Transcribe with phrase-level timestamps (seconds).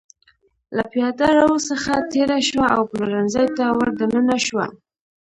[0.75, 4.65] له پېاده رو څخه تېره شوه او پلورنځي ته ور دننه شوه.